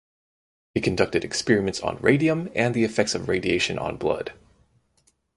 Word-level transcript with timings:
He 0.73 0.81
conducted 0.81 1.23
experiments 1.23 1.79
on 1.79 1.97
radium 2.01 2.49
and 2.55 2.73
the 2.73 2.83
effects 2.83 3.13
of 3.13 3.29
radiation 3.29 3.77
on 3.77 3.97
blood. 3.97 4.33